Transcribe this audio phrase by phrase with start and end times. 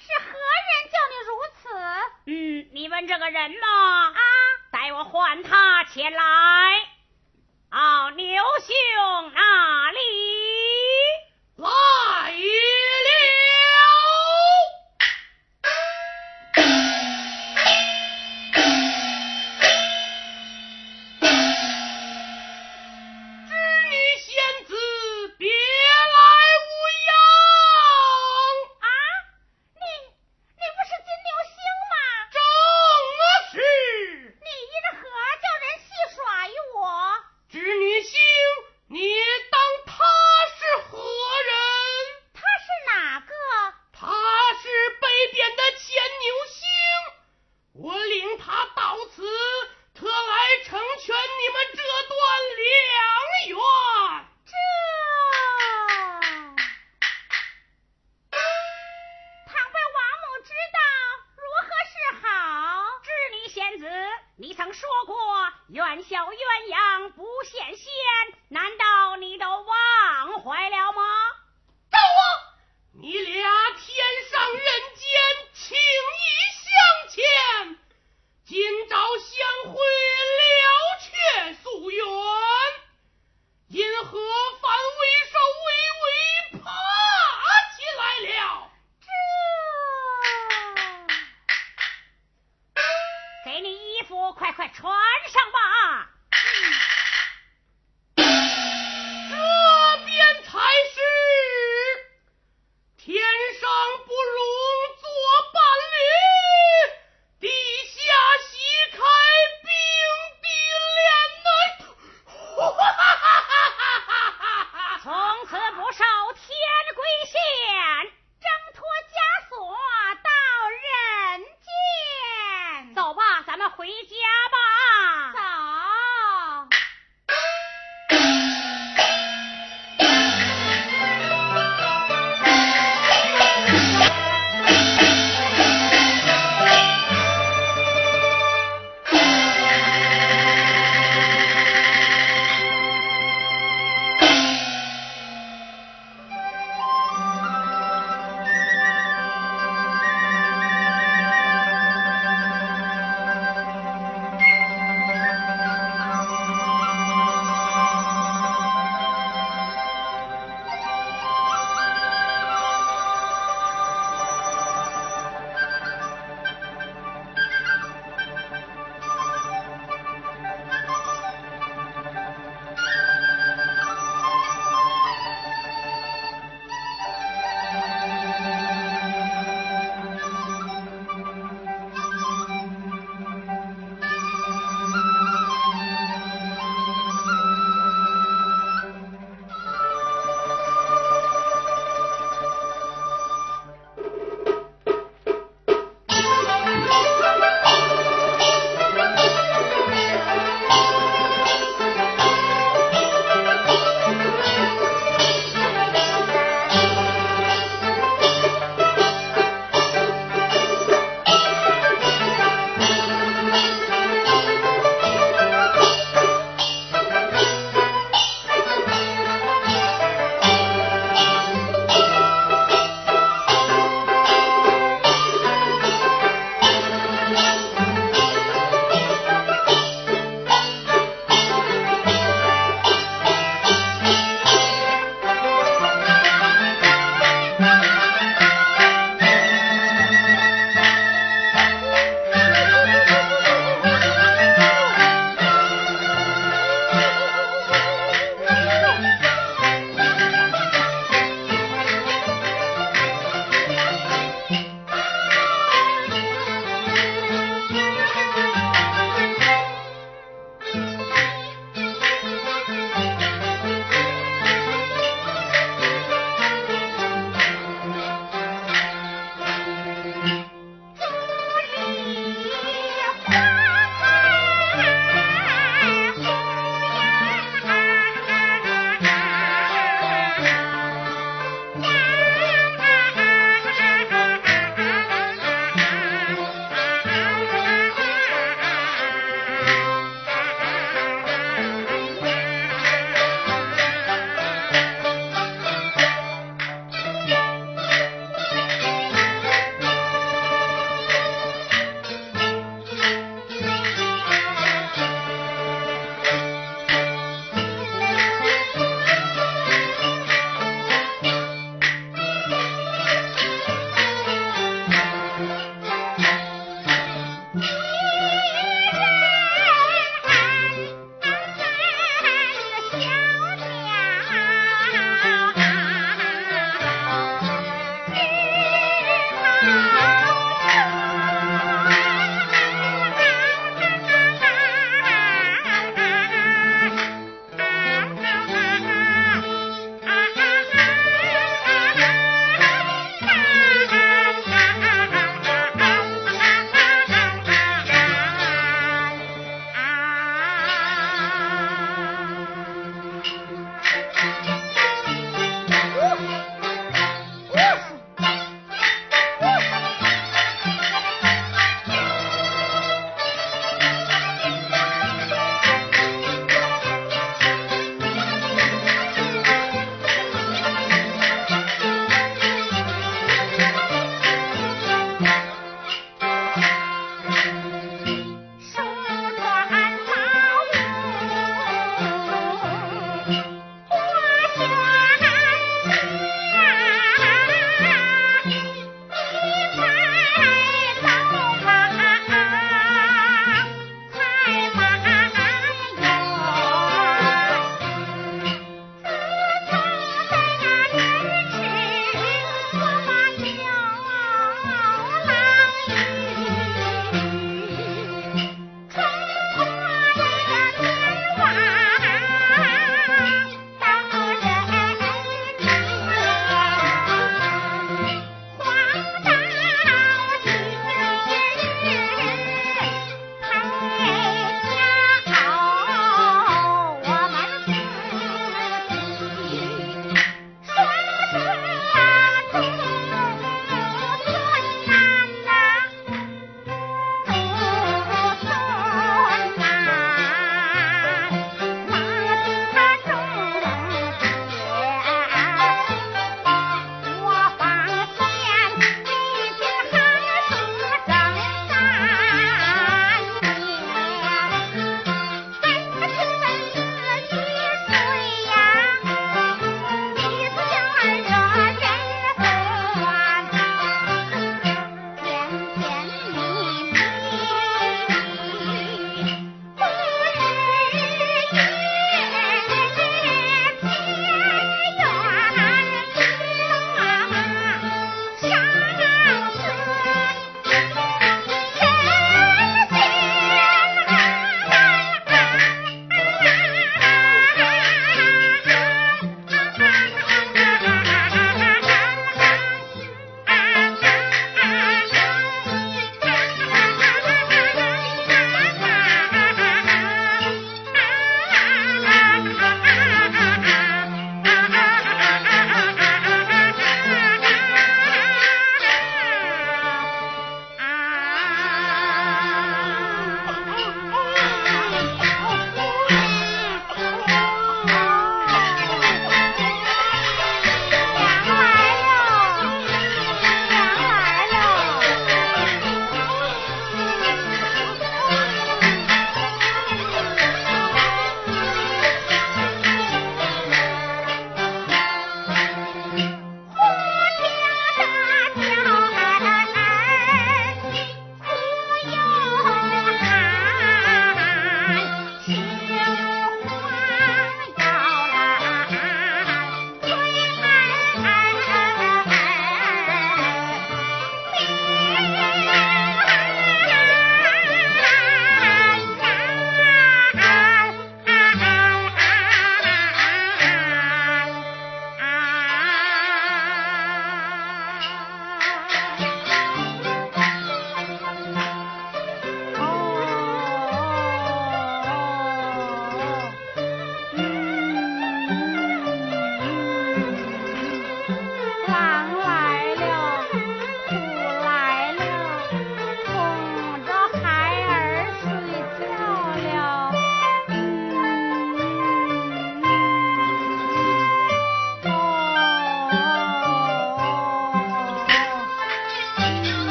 [0.00, 1.68] 是何人叫你如此？
[2.26, 4.06] 嗯，你问这个人嘛。
[4.08, 4.20] 啊，
[4.72, 6.22] 待我唤他前来。
[7.70, 10.39] 哦，牛兄，哪里？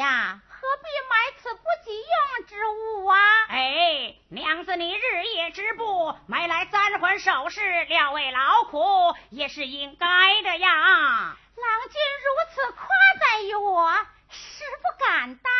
[0.00, 3.18] 呀，何必买此不急用之物啊？
[3.50, 10.06] 哎，娘子，你日夜织布，买来簪环首饰，料为劳苦，也是应该
[10.42, 10.70] 的呀。
[10.70, 12.86] 郎君如此夸
[13.20, 13.92] 赞于我，
[14.30, 15.52] 实不敢当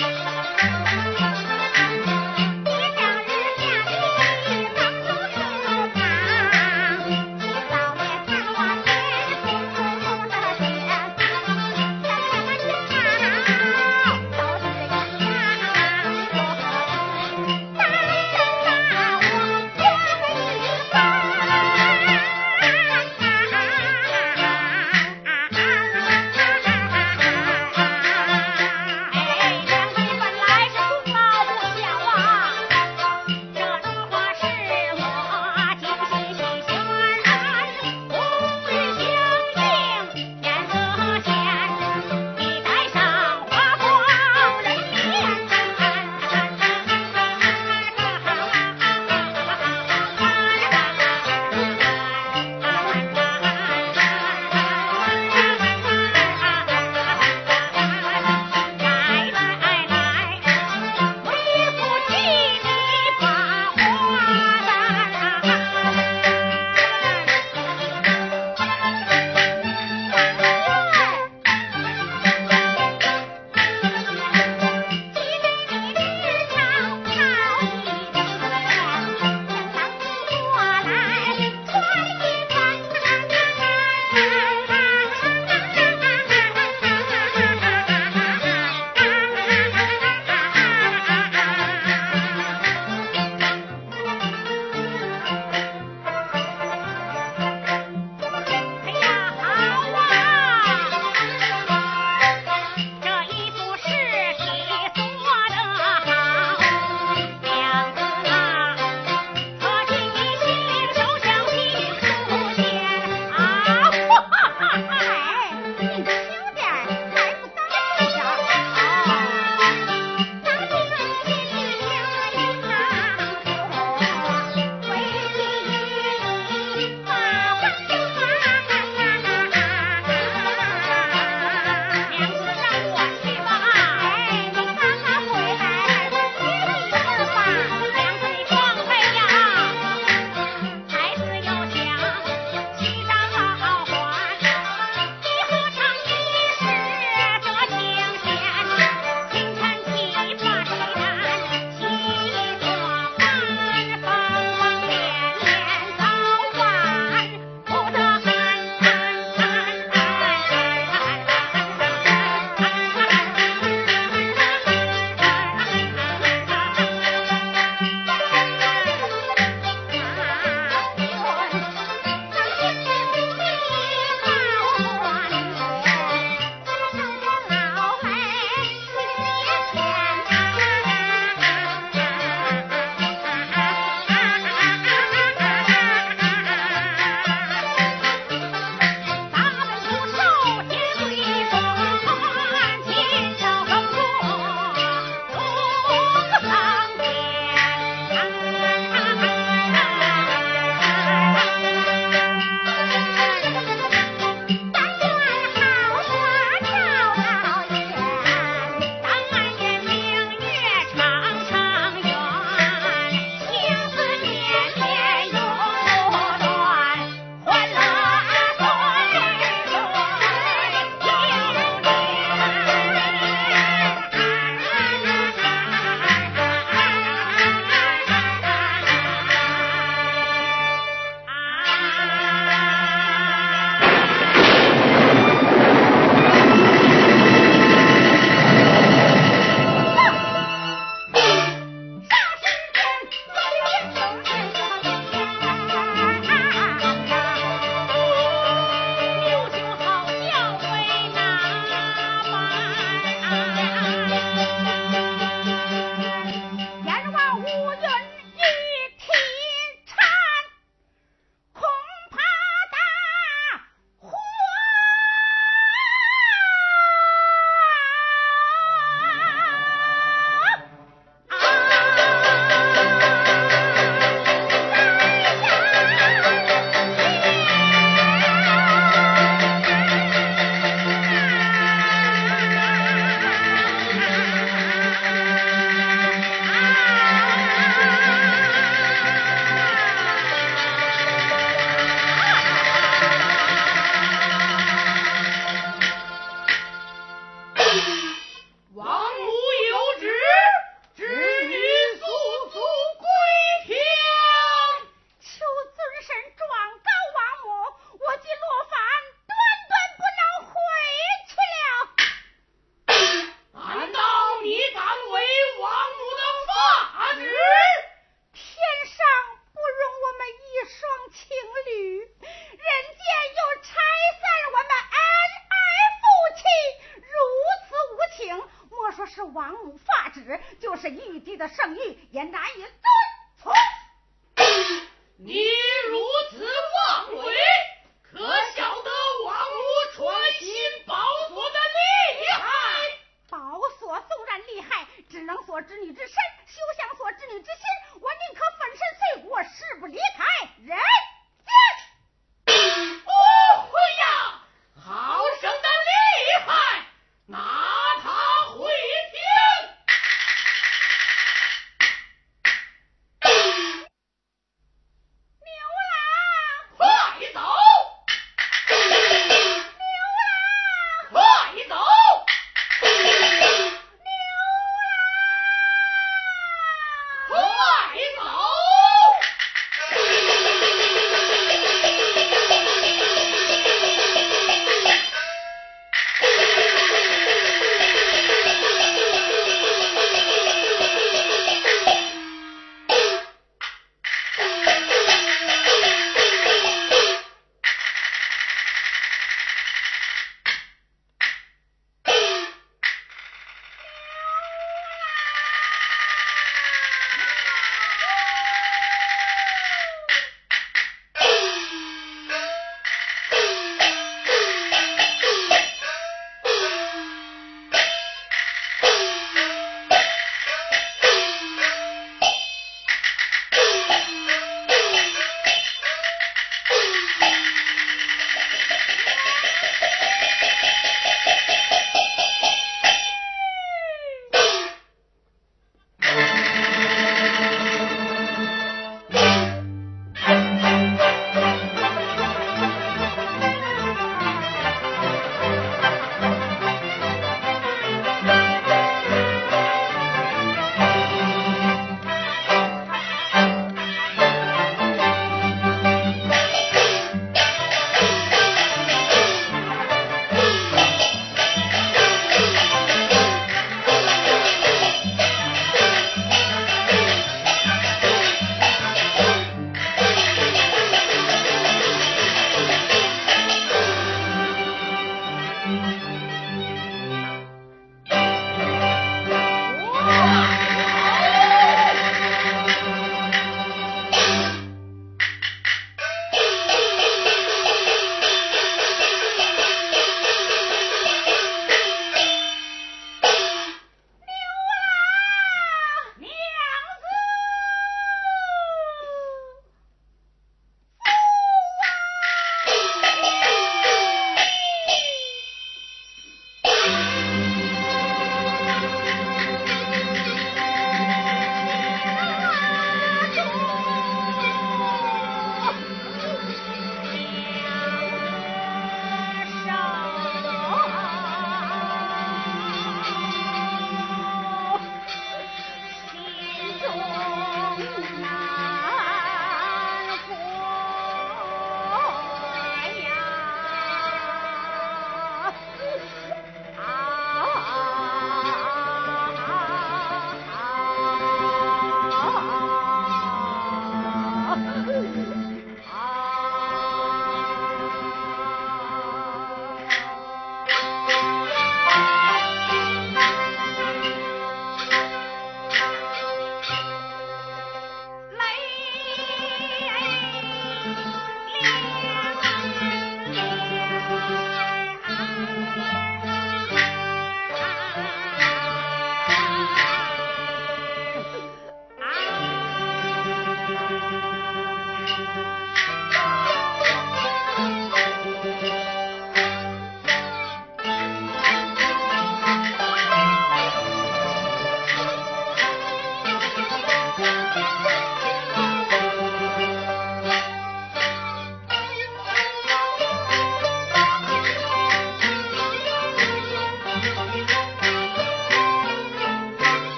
[0.00, 0.41] 啊。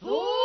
[0.00, 0.37] Food!